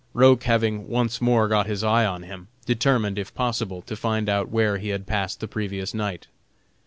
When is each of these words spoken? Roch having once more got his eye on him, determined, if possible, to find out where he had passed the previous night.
Roch 0.15 0.41
having 0.45 0.87
once 0.87 1.21
more 1.21 1.47
got 1.47 1.67
his 1.67 1.83
eye 1.83 2.03
on 2.07 2.23
him, 2.23 2.47
determined, 2.65 3.19
if 3.19 3.35
possible, 3.35 3.83
to 3.83 3.95
find 3.95 4.29
out 4.29 4.49
where 4.49 4.79
he 4.79 4.89
had 4.89 5.05
passed 5.05 5.39
the 5.39 5.47
previous 5.47 5.93
night. 5.93 6.25